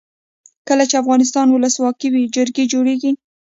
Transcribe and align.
کله 0.67 0.83
چې 0.89 0.95
افغانستان 1.01 1.45
کې 1.47 1.53
ولسواکي 1.55 2.07
وي 2.11 2.23
جرګې 2.35 2.63
جوړیږي. 2.73 3.11